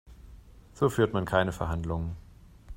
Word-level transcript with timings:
So 0.73 0.89
führt 0.89 1.13
man 1.13 1.25
keine 1.25 1.51
Verhandlungen. 1.51 2.17